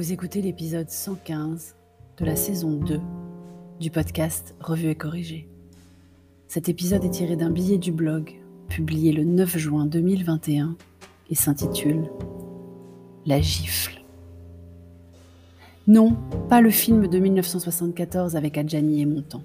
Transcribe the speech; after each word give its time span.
Vous 0.00 0.14
écoutez 0.14 0.40
l'épisode 0.40 0.88
115 0.88 1.76
de 2.16 2.24
la 2.24 2.34
saison 2.34 2.70
2 2.70 2.98
du 3.80 3.90
podcast 3.90 4.54
Revue 4.58 4.88
et 4.88 4.94
Corrigée. 4.94 5.46
Cet 6.48 6.70
épisode 6.70 7.04
est 7.04 7.10
tiré 7.10 7.36
d'un 7.36 7.50
billet 7.50 7.76
du 7.76 7.92
blog 7.92 8.40
publié 8.70 9.12
le 9.12 9.24
9 9.24 9.58
juin 9.58 9.84
2021 9.84 10.74
et 11.28 11.34
s'intitule 11.34 12.10
La 13.26 13.42
gifle. 13.42 14.00
Non, 15.86 16.16
pas 16.48 16.62
le 16.62 16.70
film 16.70 17.06
de 17.06 17.18
1974 17.18 18.36
avec 18.36 18.56
Adjani 18.56 19.02
et 19.02 19.06
Montand. 19.06 19.42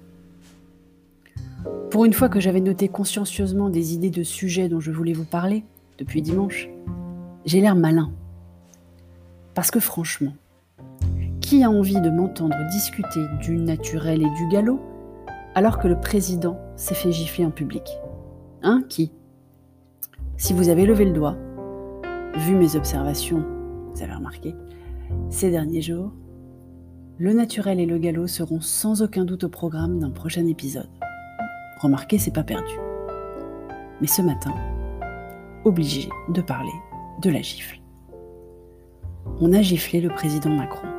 Pour 1.90 2.06
une 2.06 2.14
fois 2.14 2.30
que 2.30 2.40
j'avais 2.40 2.62
noté 2.62 2.88
consciencieusement 2.88 3.68
des 3.68 3.92
idées 3.92 4.08
de 4.08 4.22
sujets 4.22 4.70
dont 4.70 4.80
je 4.80 4.90
voulais 4.90 5.12
vous 5.12 5.26
parler 5.26 5.64
depuis 5.98 6.22
dimanche, 6.22 6.70
j'ai 7.44 7.60
l'air 7.60 7.76
malin 7.76 8.10
parce 9.56 9.70
que 9.70 9.80
franchement, 9.80 10.34
qui 11.46 11.62
a 11.62 11.70
envie 11.70 12.00
de 12.00 12.10
m'entendre 12.10 12.56
discuter 12.72 13.24
du 13.40 13.56
naturel 13.56 14.20
et 14.20 14.30
du 14.30 14.48
galop 14.48 14.80
alors 15.54 15.78
que 15.78 15.86
le 15.86 16.00
président 16.00 16.58
s'est 16.74 16.96
fait 16.96 17.12
gifler 17.12 17.46
en 17.46 17.52
public 17.52 17.84
Hein 18.64 18.82
Qui? 18.88 19.12
Si 20.36 20.52
vous 20.52 20.70
avez 20.70 20.86
levé 20.86 21.04
le 21.04 21.12
doigt, 21.12 21.36
vu 22.34 22.56
mes 22.56 22.74
observations, 22.74 23.44
vous 23.94 24.02
avez 24.02 24.14
remarqué, 24.14 24.56
ces 25.30 25.52
derniers 25.52 25.82
jours, 25.82 26.12
le 27.16 27.32
naturel 27.32 27.78
et 27.78 27.86
le 27.86 27.98
galop 27.98 28.26
seront 28.26 28.60
sans 28.60 29.00
aucun 29.02 29.24
doute 29.24 29.44
au 29.44 29.48
programme 29.48 30.00
d'un 30.00 30.10
prochain 30.10 30.48
épisode. 30.48 30.90
Remarquez, 31.80 32.18
c'est 32.18 32.34
pas 32.34 32.42
perdu. 32.42 32.74
Mais 34.00 34.08
ce 34.08 34.20
matin, 34.20 34.52
obligé 35.64 36.08
de 36.28 36.40
parler 36.40 36.74
de 37.22 37.30
la 37.30 37.40
gifle 37.40 37.78
on 39.40 39.52
a 39.52 39.60
giflé 39.60 40.00
le 40.00 40.08
président 40.08 40.50
Macron. 40.50 40.95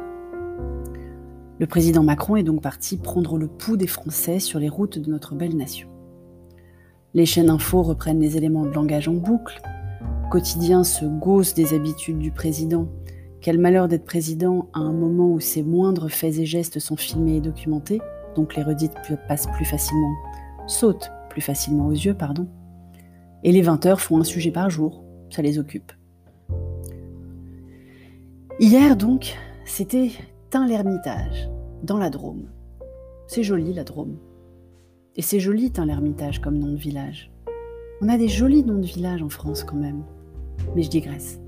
Le 1.59 1.65
président 1.65 2.03
Macron 2.03 2.35
est 2.35 2.43
donc 2.43 2.61
parti 2.61 2.97
prendre 2.97 3.37
le 3.37 3.47
pouls 3.47 3.77
des 3.77 3.87
Français 3.87 4.39
sur 4.39 4.59
les 4.59 4.69
routes 4.69 4.99
de 4.99 5.09
notre 5.09 5.33
belle 5.33 5.57
nation. 5.57 5.89
Les 7.15 7.25
chaînes 7.25 7.49
info 7.49 7.81
reprennent 7.81 8.19
les 8.19 8.37
éléments 8.37 8.65
de 8.65 8.71
langage 8.71 9.07
en 9.07 9.13
boucle. 9.13 9.59
Quotidien 10.29 10.83
se 10.83 11.05
gausse 11.05 11.55
des 11.55 11.73
habitudes 11.73 12.19
du 12.19 12.31
président. 12.31 12.87
Quel 13.41 13.57
malheur 13.57 13.87
d'être 13.87 14.05
président 14.05 14.69
à 14.73 14.79
un 14.79 14.91
moment 14.91 15.31
où 15.31 15.39
ses 15.39 15.63
moindres 15.63 16.11
faits 16.11 16.37
et 16.37 16.45
gestes 16.45 16.77
sont 16.77 16.95
filmés 16.95 17.37
et 17.37 17.41
documentés, 17.41 18.01
donc 18.35 18.55
les 18.55 18.61
redites 18.61 18.93
passent 19.27 19.47
plus 19.47 19.65
facilement, 19.65 20.13
sautent 20.67 21.11
plus 21.29 21.41
facilement 21.41 21.87
aux 21.87 21.91
yeux, 21.91 22.13
pardon. 22.13 22.47
Et 23.43 23.51
les 23.51 23.63
20 23.63 23.85
heures 23.87 24.01
font 24.01 24.19
un 24.19 24.23
sujet 24.23 24.51
par 24.51 24.69
jour, 24.69 25.03
ça 25.31 25.41
les 25.41 25.57
occupe. 25.57 25.91
Hier 28.59 28.95
donc, 28.95 29.35
c'était 29.65 30.11
Tain-l'Ermitage, 30.49 31.49
dans 31.83 31.97
la 31.97 32.09
Drôme. 32.09 32.45
C'est 33.27 33.43
joli 33.43 33.73
la 33.73 33.83
Drôme. 33.83 34.15
Et 35.17 35.21
c'est 35.21 35.41
joli 35.41 35.71
Tain-l'Ermitage 35.71 36.39
comme 36.39 36.57
nom 36.57 36.71
de 36.71 36.77
village. 36.77 37.33
On 37.99 38.07
a 38.07 38.17
des 38.17 38.29
jolis 38.29 38.63
noms 38.63 38.79
de 38.79 38.85
village 38.85 39.21
en 39.21 39.27
France 39.27 39.65
quand 39.65 39.75
même. 39.75 40.03
Mais 40.73 40.83
je 40.83 40.89
digresse. 40.89 41.41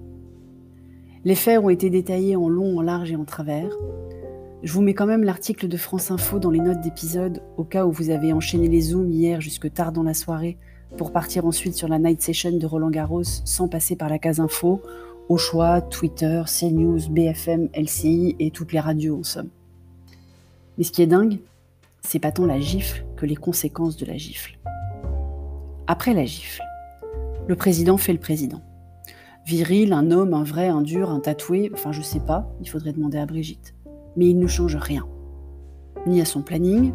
Les 1.23 1.35
faits 1.35 1.59
ont 1.59 1.69
été 1.69 1.89
détaillés 1.89 2.35
en 2.35 2.49
long, 2.49 2.77
en 2.77 2.81
large 2.81 3.13
et 3.13 3.15
en 3.15 3.23
travers. 3.23 3.71
Je 4.63 4.73
vous 4.73 4.81
mets 4.81 4.93
quand 4.93 5.07
même 5.07 5.23
l'article 5.23 5.69
de 5.69 5.77
France 5.77 6.11
Info 6.11 6.37
dans 6.37 6.51
les 6.51 6.59
notes 6.59 6.81
d'épisode 6.81 7.41
au 7.55 7.63
cas 7.63 7.85
où 7.85 7.93
vous 7.93 8.09
avez 8.09 8.33
enchaîné 8.33 8.67
les 8.67 8.81
zooms 8.81 9.09
hier 9.09 9.39
jusque 9.39 9.71
tard 9.71 9.93
dans 9.93 10.03
la 10.03 10.13
soirée 10.13 10.57
pour 10.97 11.13
partir 11.13 11.45
ensuite 11.45 11.75
sur 11.75 11.87
la 11.87 11.99
night 11.99 12.21
session 12.21 12.57
de 12.57 12.65
Roland 12.65 12.89
Garros 12.89 13.23
sans 13.23 13.69
passer 13.69 13.95
par 13.95 14.09
la 14.09 14.19
case 14.19 14.41
info 14.41 14.81
au 15.29 15.37
choix, 15.37 15.79
Twitter, 15.81 16.41
CNews, 16.47 17.09
BFM, 17.09 17.69
LCI 17.75 18.35
et 18.39 18.49
toutes 18.49 18.73
les 18.73 18.79
radios 18.79 19.19
en 19.19 19.23
somme. 19.23 19.49
Mais 20.77 20.83
ce 20.83 20.91
qui 20.91 21.03
est 21.03 21.07
dingue, 21.07 21.39
c'est 22.01 22.19
pas 22.19 22.31
tant 22.31 22.45
la 22.45 22.59
gifle 22.59 23.05
que 23.15 23.25
les 23.25 23.35
conséquences 23.35 23.95
de 23.95 24.05
la 24.05 24.17
gifle. 24.17 24.57
Après 25.85 26.13
la 26.13 26.25
gifle, 26.25 26.61
le 27.47 27.55
président 27.55 27.97
fait 27.97 28.13
le 28.13 28.19
président. 28.19 28.61
Viril, 29.45 29.93
un 29.93 30.11
homme, 30.11 30.33
un 30.33 30.43
vrai, 30.43 30.67
un 30.67 30.81
dur, 30.81 31.09
un 31.09 31.19
tatoué, 31.19 31.71
enfin 31.73 31.91
je 31.91 32.01
sais 32.01 32.19
pas, 32.19 32.51
il 32.61 32.69
faudrait 32.69 32.93
demander 32.93 33.17
à 33.17 33.25
Brigitte. 33.25 33.75
Mais 34.15 34.27
il 34.27 34.39
ne 34.39 34.47
change 34.47 34.75
rien. 34.75 35.07
Ni 36.07 36.21
à 36.21 36.25
son 36.25 36.41
planning, 36.41 36.93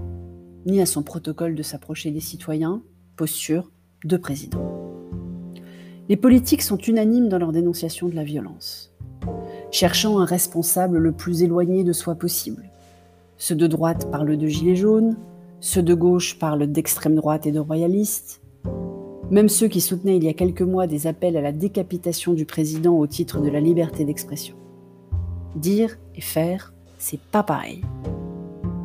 ni 0.66 0.80
à 0.80 0.86
son 0.86 1.02
protocole 1.02 1.54
de 1.54 1.62
s'approcher 1.62 2.10
des 2.10 2.20
citoyens, 2.20 2.82
posture 3.16 3.70
de 4.04 4.16
président. 4.16 4.73
Les 6.10 6.16
politiques 6.16 6.60
sont 6.60 6.76
unanimes 6.76 7.30
dans 7.30 7.38
leur 7.38 7.50
dénonciation 7.50 8.08
de 8.08 8.14
la 8.14 8.24
violence, 8.24 8.92
cherchant 9.70 10.18
un 10.18 10.26
responsable 10.26 10.98
le 10.98 11.12
plus 11.12 11.42
éloigné 11.42 11.82
de 11.82 11.94
soi 11.94 12.14
possible. 12.14 12.70
Ceux 13.38 13.54
de 13.54 13.66
droite 13.66 14.10
parlent 14.10 14.36
de 14.36 14.46
gilets 14.46 14.76
jaunes, 14.76 15.16
ceux 15.60 15.82
de 15.82 15.94
gauche 15.94 16.38
parlent 16.38 16.66
d'extrême 16.66 17.14
droite 17.14 17.46
et 17.46 17.52
de 17.52 17.58
royalistes. 17.58 18.42
Même 19.30 19.48
ceux 19.48 19.68
qui 19.68 19.80
soutenaient 19.80 20.18
il 20.18 20.24
y 20.24 20.28
a 20.28 20.34
quelques 20.34 20.60
mois 20.60 20.86
des 20.86 21.06
appels 21.06 21.38
à 21.38 21.40
la 21.40 21.52
décapitation 21.52 22.34
du 22.34 22.44
président 22.44 22.98
au 22.98 23.06
titre 23.06 23.40
de 23.40 23.48
la 23.48 23.60
liberté 23.60 24.04
d'expression. 24.04 24.56
Dire 25.56 25.96
et 26.14 26.20
faire, 26.20 26.74
c'est 26.98 27.20
pas 27.20 27.42
pareil. 27.42 27.80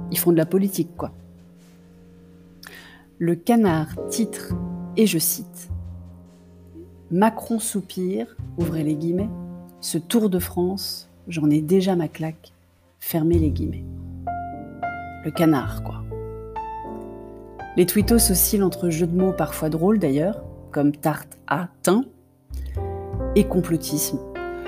Ils 0.10 0.18
font 0.18 0.32
de 0.32 0.38
la 0.38 0.46
politique, 0.46 0.96
quoi. 0.96 1.12
Le 3.18 3.36
canard 3.36 3.90
titre, 4.08 4.54
et 4.96 5.06
je 5.06 5.20
cite, 5.20 5.70
Macron 7.12 7.58
soupire, 7.58 8.38
ouvrez 8.60 8.84
les 8.84 8.94
guillemets, 8.94 9.30
ce 9.82 9.98
Tour 9.98 10.30
de 10.30 10.38
France, 10.38 11.10
j'en 11.28 11.50
ai 11.50 11.60
déjà 11.60 11.96
ma 11.96 12.08
claque, 12.08 12.54
fermez 13.00 13.40
les 13.40 13.50
guillemets. 13.50 13.84
Le 15.26 15.32
canard, 15.32 15.82
quoi. 15.82 16.04
Les 17.78 17.88
tweetos 17.88 18.30
oscillent 18.30 18.62
entre 18.62 18.92
jeux 18.92 19.08
de 19.08 19.18
mots 19.18 19.34
parfois 19.34 19.70
drôles 19.70 19.98
d'ailleurs, 19.98 20.44
comme 20.70 20.92
tarte 20.92 21.40
à 21.48 21.70
teint, 21.82 22.06
et 23.36 23.44
complotisme. 23.44 24.20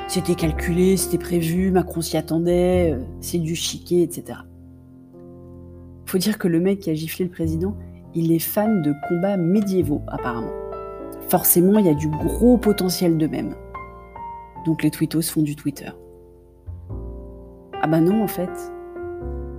C'était 0.08 0.34
calculé, 0.34 0.98
c'était 0.98 1.20
prévu, 1.20 1.70
Macron 1.70 2.02
s'y 2.02 2.18
attendait, 2.18 2.94
euh, 2.94 3.04
c'est 3.20 3.38
du 3.38 3.56
chiquet, 3.56 4.02
etc. 4.02 4.40
Faut 6.08 6.18
dire 6.18 6.40
que 6.40 6.48
le 6.48 6.60
mec 6.60 6.80
qui 6.80 6.90
a 6.90 6.96
giflé 6.96 7.24
le 7.26 7.32
président, 7.32 7.78
il 8.16 8.32
est 8.32 8.40
fan 8.40 8.82
de 8.82 8.96
combats 9.08 9.38
médiévaux 9.38 10.02
apparemment 10.08 10.61
forcément, 11.32 11.80
il 11.80 11.86
y 11.86 11.90
a 11.90 11.94
du 11.94 12.10
gros 12.10 12.58
potentiel 12.58 13.18
de 13.18 13.26
même. 13.26 13.56
Donc 14.66 14.84
les 14.84 14.92
tweetos 14.92 15.22
font 15.22 15.42
du 15.42 15.56
Twitter. 15.56 15.90
Ah 17.82 17.88
bah 17.88 18.02
non, 18.02 18.22
en 18.22 18.28
fait, 18.28 18.50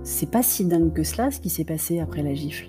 c'est 0.03 0.29
pas 0.29 0.43
si 0.43 0.65
dingue 0.65 0.93
que 0.93 1.01
cela 1.01 1.31
ce 1.31 1.39
qui 1.39 1.49
s'est 1.49 1.65
passé 1.65 1.99
après 1.99 2.21
la 2.21 2.35
gifle. 2.35 2.67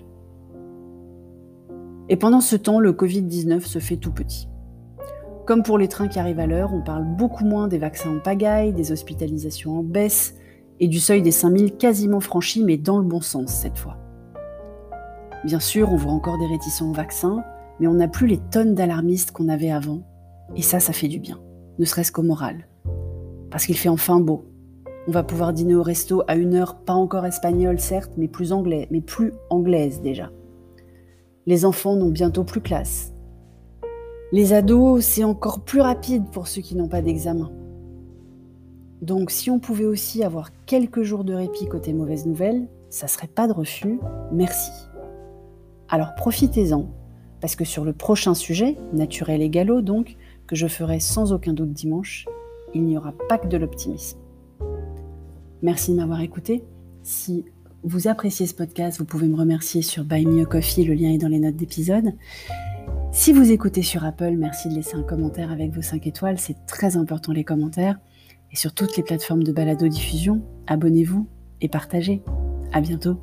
Et 2.09 2.17
pendant 2.17 2.41
ce 2.41 2.57
temps, 2.57 2.81
le 2.81 2.93
Covid-19 2.93 3.61
se 3.61 3.79
fait 3.79 3.99
tout 3.99 4.11
petit. 4.11 4.49
Comme 5.47 5.63
pour 5.63 5.77
les 5.77 5.89
trains 5.89 6.09
qui 6.09 6.19
arrivent 6.19 6.41
à 6.41 6.47
l'heure, 6.47 6.73
on 6.73 6.81
parle 6.81 7.05
beaucoup 7.05 7.45
moins 7.45 7.69
des 7.69 7.79
vaccins 7.79 8.17
en 8.17 8.21
pagaille, 8.21 8.73
des 8.73 8.91
hospitalisations 8.91 9.81
en 9.81 9.83
baisse 9.83 10.35
et 10.81 10.89
du 10.89 10.99
seuil 10.99 11.21
des 11.21 11.31
5000 11.31 11.77
quasiment 11.77 12.21
franchi, 12.21 12.65
mais 12.65 12.79
dans 12.79 12.97
le 12.97 13.05
bon 13.05 13.21
sens 13.21 13.53
cette 13.53 13.77
fois. 13.77 13.99
Bien 15.45 15.61
sûr, 15.61 15.93
on 15.93 15.97
voit 15.97 16.13
encore 16.13 16.39
des 16.39 16.47
réticents 16.47 16.89
aux 16.89 16.95
vaccins, 16.95 17.45
mais 17.81 17.87
on 17.87 17.95
n'a 17.95 18.09
plus 18.09 18.27
les 18.27 18.39
tonnes 18.39 18.75
d'alarmistes 18.75 19.33
qu'on 19.33 19.49
avait 19.49 19.71
avant. 19.71 20.03
Et 20.57 20.63
ça, 20.63 20.81
ça 20.81 20.93
fait 20.93 21.09
du 21.09 21.19
bien, 21.19 21.41
ne 21.79 21.85
serait-ce 21.85 22.13
qu'au 22.13 22.23
moral. 22.23 22.69
Parce 23.51 23.67
qu'il 23.67 23.77
fait 23.77 23.89
enfin 23.89 24.21
beau. 24.21 24.45
On 25.07 25.13
va 25.13 25.23
pouvoir 25.23 25.53
dîner 25.53 25.75
au 25.75 25.83
resto 25.83 26.23
à 26.29 26.35
une 26.35 26.55
heure 26.55 26.77
pas 26.77 26.95
encore 26.95 27.27
espagnole, 27.27 27.79
certes, 27.79 28.13
mais 28.17 28.29
plus 28.29 28.53
anglais, 28.53 28.89
mais 28.91 29.01
plus 29.01 29.33
anglaise 29.51 30.01
déjà. 30.01 30.31
Les 31.47 31.65
enfants 31.65 31.97
n'ont 31.97 32.11
bientôt 32.11 32.45
plus 32.45 32.63
classe. 32.63 33.13
Les 34.33 34.53
ados, 34.53 35.05
c'est 35.05 35.25
encore 35.25 35.61
plus 35.61 35.81
rapide 35.81 36.25
pour 36.33 36.49
ceux 36.49 36.63
qui 36.63 36.75
n'ont 36.75 36.89
pas 36.89 37.03
d'examen. 37.03 37.53
Donc 39.03 39.31
si 39.31 39.51
on 39.51 39.59
pouvait 39.59 39.85
aussi 39.85 40.25
avoir 40.25 40.49
quelques 40.65 41.03
jours 41.03 41.25
de 41.25 41.35
répit 41.35 41.67
côté 41.67 41.93
mauvaise 41.93 42.25
nouvelle, 42.25 42.67
ça 42.89 43.07
serait 43.07 43.27
pas 43.27 43.47
de 43.47 43.53
refus, 43.53 44.01
merci. 44.33 44.71
Alors 45.91 46.15
profitez-en 46.15 46.89
parce 47.45 47.57
que 47.57 47.67
sur 47.67 47.85
le 47.85 47.93
prochain 47.93 48.33
sujet, 48.33 48.79
naturel 48.95 49.43
et 49.43 49.51
galop 49.51 49.83
donc, 49.83 50.17
que 50.47 50.57
je 50.57 50.67
ferai 50.67 50.99
sans 50.99 51.35
aucun 51.35 51.53
doute 51.53 51.75
dimanche, 51.75 52.25
il 52.73 52.85
n'y 52.85 52.97
aura 52.97 53.13
pas 53.29 53.37
que 53.37 53.49
de 53.49 53.59
l'optimisme. 53.59 54.17
Merci 55.61 55.91
de 55.91 55.97
m'avoir 55.97 56.23
écouté. 56.23 56.65
Si 57.03 57.45
vous 57.83 58.09
appréciez 58.09 58.47
ce 58.47 58.55
podcast, 58.55 58.99
vous 58.99 59.05
pouvez 59.05 59.29
me 59.29 59.37
remercier 59.37 59.83
sur 59.83 60.05
Buy 60.05 60.25
Me 60.25 60.41
a 60.41 60.47
Coffee, 60.47 60.87
le 60.87 60.95
lien 60.95 61.11
est 61.11 61.19
dans 61.19 61.29
les 61.29 61.39
notes 61.39 61.57
d'épisode. 61.57 62.15
Si 63.13 63.35
vous 63.35 63.53
écoutez 63.53 63.83
sur 63.83 64.07
Apple, 64.07 64.37
merci 64.39 64.71
de 64.71 64.75
laisser 64.77 64.97
un 64.97 65.03
commentaire 65.03 65.53
avec 65.53 65.71
vos 65.71 65.83
5 65.83 66.07
étoiles, 66.07 66.39
c'est 66.39 66.65
très 66.65 66.97
important 66.97 67.33
les 67.33 67.45
commentaires. 67.45 67.99
Et 68.53 68.57
sur 68.57 68.73
toutes 68.73 68.97
les 68.97 69.03
plateformes 69.03 69.43
de 69.43 69.53
balado-diffusion, 69.53 70.41
abonnez-vous 70.67 71.29
et 71.61 71.69
partagez. 71.69 72.23
À 72.73 72.81
bientôt. 72.81 73.19